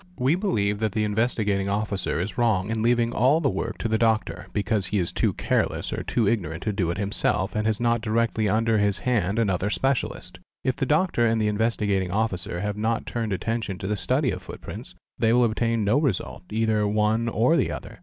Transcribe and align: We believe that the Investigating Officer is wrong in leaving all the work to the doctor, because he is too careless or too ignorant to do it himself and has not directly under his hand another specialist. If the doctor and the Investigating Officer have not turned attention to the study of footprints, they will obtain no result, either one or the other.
We 0.17 0.33
believe 0.33 0.79
that 0.79 0.93
the 0.93 1.03
Investigating 1.03 1.69
Officer 1.69 2.19
is 2.19 2.35
wrong 2.35 2.71
in 2.71 2.81
leaving 2.81 3.13
all 3.13 3.39
the 3.39 3.51
work 3.51 3.77
to 3.77 3.87
the 3.87 3.99
doctor, 3.99 4.47
because 4.51 4.87
he 4.87 4.97
is 4.97 5.11
too 5.11 5.31
careless 5.33 5.93
or 5.93 6.01
too 6.01 6.27
ignorant 6.27 6.63
to 6.63 6.73
do 6.73 6.89
it 6.89 6.97
himself 6.97 7.55
and 7.55 7.67
has 7.67 7.79
not 7.79 8.01
directly 8.01 8.49
under 8.49 8.79
his 8.79 8.97
hand 8.97 9.37
another 9.37 9.69
specialist. 9.69 10.39
If 10.63 10.75
the 10.75 10.87
doctor 10.87 11.27
and 11.27 11.39
the 11.39 11.47
Investigating 11.49 12.09
Officer 12.09 12.61
have 12.61 12.77
not 12.77 13.05
turned 13.05 13.31
attention 13.31 13.77
to 13.77 13.85
the 13.85 13.95
study 13.95 14.31
of 14.31 14.41
footprints, 14.41 14.95
they 15.19 15.33
will 15.33 15.43
obtain 15.43 15.83
no 15.83 15.99
result, 15.99 16.45
either 16.49 16.87
one 16.87 17.29
or 17.29 17.55
the 17.55 17.71
other. 17.71 17.99